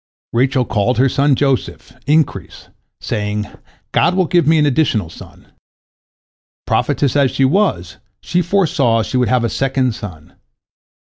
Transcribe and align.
"Rachel 0.33 0.65
called 0.65 0.97
her 0.97 1.07
son 1.07 1.35
Joseph, 1.35 1.93
"increase," 2.07 2.69
saying, 2.99 3.45
"God 3.91 4.15
will 4.15 4.25
give 4.25 4.47
me 4.47 4.57
an 4.57 4.65
additional 4.65 5.11
son." 5.11 5.51
Prophetess 6.65 7.15
as 7.15 7.29
she 7.29 7.45
was, 7.45 7.97
she 8.19 8.41
foresaw 8.41 9.03
she 9.03 9.17
would 9.17 9.29
have 9.29 9.43
a 9.43 9.47
second 9.47 9.93
son. 9.93 10.33